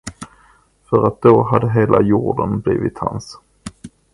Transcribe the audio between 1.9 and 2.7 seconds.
hjorden